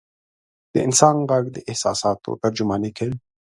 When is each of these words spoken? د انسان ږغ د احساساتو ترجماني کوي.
د 0.73 0.75
انسان 0.87 1.15
ږغ 1.29 1.43
د 1.55 1.57
احساساتو 1.69 2.29
ترجماني 2.43 2.91
کوي. 2.97 3.17